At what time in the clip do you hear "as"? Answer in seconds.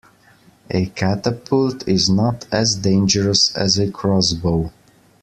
2.51-2.73, 3.55-3.77